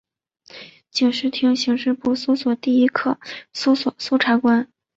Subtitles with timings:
[0.89, 3.19] 警视厅刑事部搜查第一课
[3.53, 3.75] 搜
[4.17, 4.67] 查官。